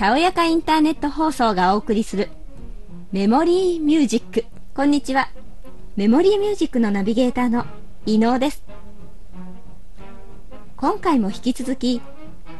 [0.00, 2.30] たおやかインターネット放送がお送りする
[3.12, 4.46] メモリーミュージック。
[4.74, 5.28] こんにちは。
[5.94, 7.66] メモリーミュージックのナビゲーターの
[8.06, 8.62] 伊能です。
[10.78, 12.00] 今回も引き続き、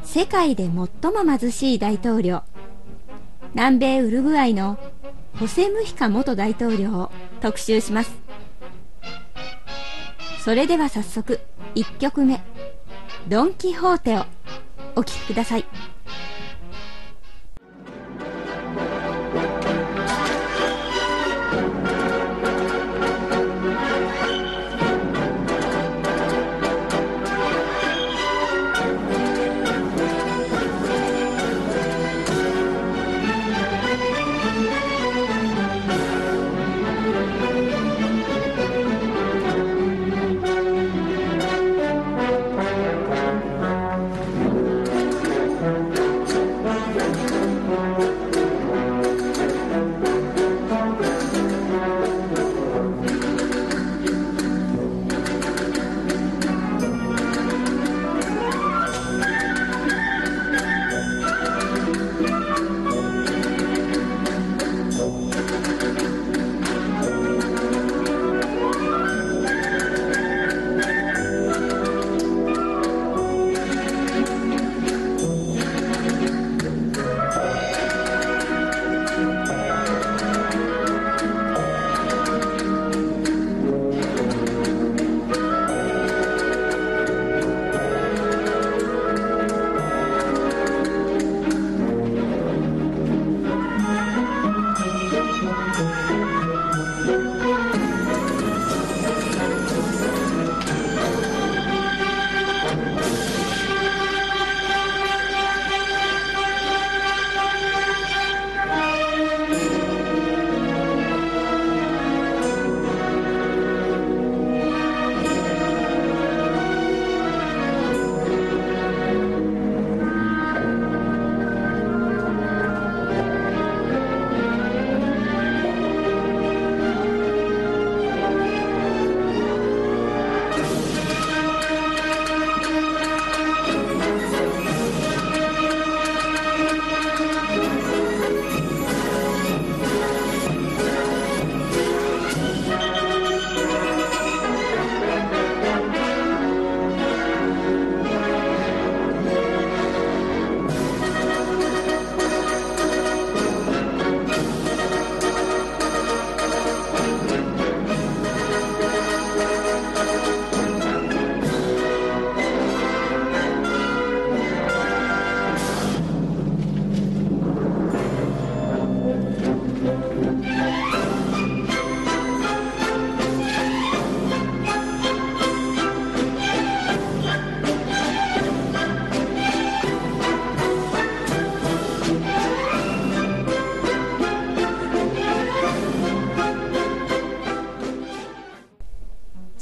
[0.02, 0.90] 世界で最も
[1.38, 2.42] 貧しい大統領、
[3.54, 4.78] 南米ウルグアイの
[5.38, 7.10] ホセ・ムヒカ元大統領を
[7.40, 8.12] 特集します。
[10.44, 11.40] それでは早速、
[11.74, 12.42] 1曲目、
[13.28, 14.26] ドン・キホーテを
[14.94, 15.64] お聴きください。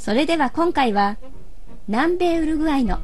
[0.09, 1.17] それでは今回は
[1.87, 2.97] 南米ウルグアイの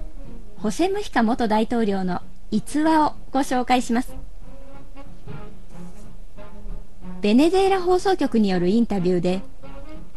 [0.57, 4.15] ホセ・ムヒカ元大統領の逸話をご紹介します。
[7.21, 9.43] ベネズエラ放送局によるインタビューで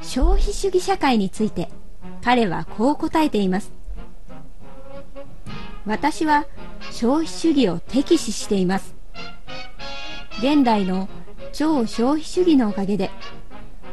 [0.01, 1.69] 消費主義社会について
[2.25, 3.71] 彼はこう答えています。
[5.85, 6.47] 私は
[6.91, 8.95] 消費主義を敵視しています。
[10.39, 11.07] 現代の
[11.53, 13.11] 超消費主義のおかげで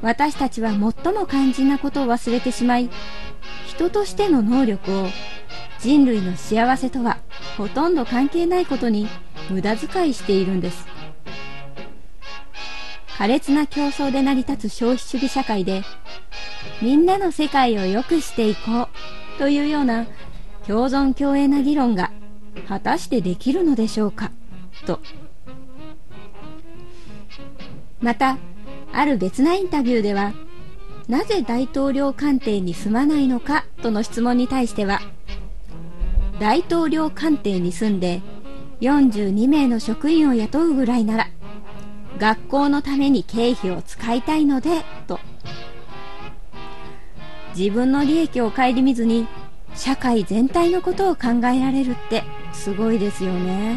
[0.06, 2.92] 私たちは最も肝心なことを忘れてしまい
[3.66, 5.08] 人としての能力を
[5.80, 7.18] 人類の幸せとは
[7.58, 9.08] ほとんど関係ないことに
[9.50, 10.86] 無駄遣いしているんです。
[13.18, 15.82] 苛烈な競争で成り立つ消費主義社会で
[16.84, 18.90] みんなの世界を良くしていこ
[19.36, 20.06] うというような
[20.68, 22.12] 共存共栄な議論が
[22.68, 24.30] 果たしてできるのでしょうか
[24.86, 25.00] と。
[28.02, 28.38] また
[28.98, 30.34] ある別なインタビューでは、
[31.10, 35.02] なぜ大統領官邸に住まないのかとの質問に対しては、
[36.40, 38.22] 大統領官邸に住んで
[38.80, 41.28] 42名の職員を雇うぐらいなら、
[42.20, 45.20] 学校のために経費を使いたいので、と。
[47.54, 49.28] 自分の利益を顧みずに、
[49.76, 53.76] 社会全体のことを考えられるってすごいですよね。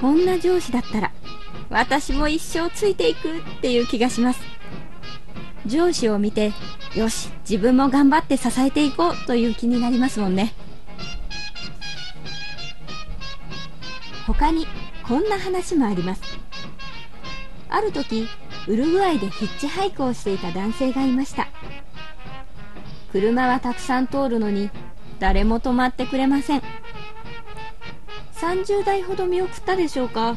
[0.00, 1.11] こんな上司だったら、
[1.72, 4.40] 私も一生ついていくっていう気がします。
[5.66, 6.52] 上司を見て、
[6.94, 10.54] よし、自分も頑張って支えていこうという気になりますもんね。
[14.26, 14.66] 他に、
[15.02, 16.22] こんな話もあります
[17.68, 18.28] ある時
[18.68, 21.48] ウルグアイでヒッチハイクをしていた男性がいました
[23.10, 24.70] 車はたくさん通るのに
[25.18, 26.62] 誰も止まってくれません
[28.34, 30.36] 30台ほど見送ったでしょうか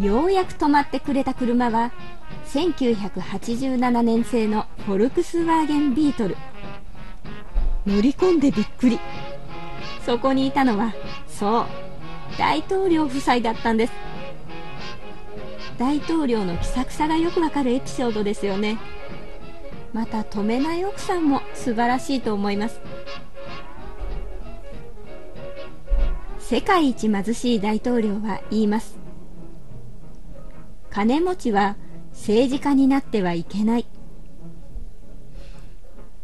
[0.00, 1.92] ようやく止まってくれた車は
[2.46, 6.36] 1987年製のフォルクスワーゲンビートル。
[7.86, 8.98] 乗り込んでびっくり。
[10.04, 10.92] そこにいたのは
[11.28, 11.66] そう
[12.38, 13.92] 大統領夫妻だったんです。
[15.78, 18.78] 大統領の気さくさがよくわかるエピソードですよね。
[19.92, 22.80] また止めない奥さんも素晴らしいと思います。
[26.40, 29.03] 世界一貧しい大統領は言います。
[30.94, 31.74] 金持ちは
[32.12, 33.86] 政治家になってはいけない。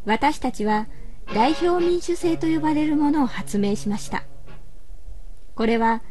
[0.04, 0.86] 私たちは
[1.34, 4.22] 代表民主制と呼ばれるものを発明しました。
[5.56, 6.02] これは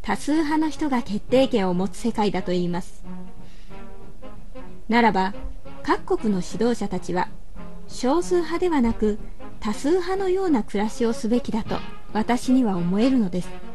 [0.00, 3.04] 多数派の人が決定権を持つ世界だと言います。
[4.88, 5.34] ならば
[5.82, 7.28] 各国の指導者たちは
[7.86, 9.18] 少数派ではなく
[9.60, 11.76] 多数派のような暮らしをすべきだと
[12.14, 13.65] 私には思えるのです。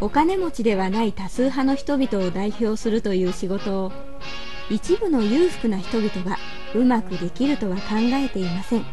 [0.00, 3.92] お金持ちではない多数派の人々を代表するという仕事を
[4.68, 6.36] 一部の裕福な人々が
[6.74, 7.82] うまくできるとは考
[8.12, 8.84] えていません。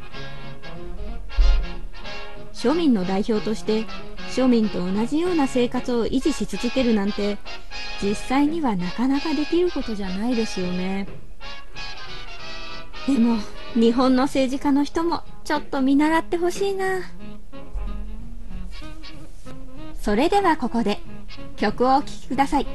[2.54, 3.86] 庶民の代表として
[4.30, 7.38] 庶民と同じような生活を維持し続けるなんて
[8.02, 11.08] 実際にはなかなかできることじゃないですよね。
[13.06, 13.38] でも
[13.76, 17.02] 日本の政治家の人もちょっと見習ってほしいな。
[20.04, 21.00] それではここで
[21.56, 22.68] 曲をお聴きください。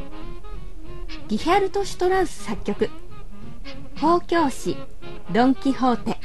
[1.29, 2.89] ギヒャルト・シュトラウス作曲
[4.01, 4.79] 「放教師
[5.35, 6.18] ドン・キホーテ」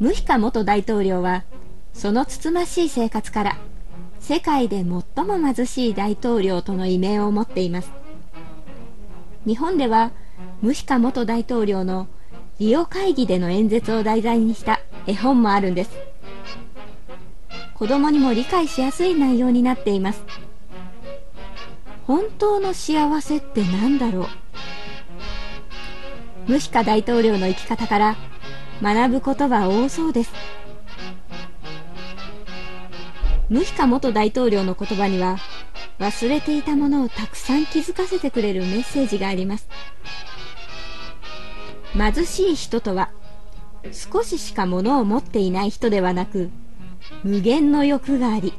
[0.00, 1.44] ムヒカ元大統領は
[1.92, 3.56] そのつつましい生活から
[4.18, 5.04] 世界で最も
[5.54, 7.92] 貧しい大統領との異名を持っています。
[9.46, 10.10] 日本では
[10.62, 12.08] ムヒカ元大統領の
[12.58, 15.90] リオ会議での演説を題材にした絵本もあるんです。
[17.74, 20.22] 子供にも理解しやすい内容になっています。
[22.06, 24.22] 本当の幸せって何だろ
[26.48, 26.52] う？
[26.52, 28.16] ムヒカ大統領の生き方から
[28.82, 30.32] 学ぶことは多そうです。
[33.48, 35.36] ムヒカ元大統領の言葉には
[35.98, 39.68] 忘れていたものをたくさん気づかせてくれるメッセージがあります。
[41.96, 43.10] 貧しい人とは
[43.92, 46.50] 少ししか物を持っていない人ではなく
[47.22, 48.54] 無限の欲があり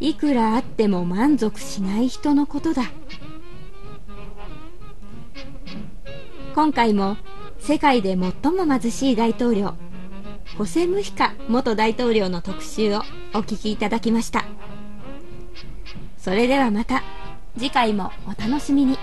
[0.00, 2.82] いくらあっても満足しない人のことだ。
[6.54, 7.16] 今回も
[7.60, 9.74] 世界で最も貧しい大統領。
[10.58, 13.02] ホセ・ムヒカ元大統領の特集を
[13.34, 14.44] お聞きいただきました。
[16.18, 17.02] それではまた
[17.56, 18.98] 次回もお楽しみに。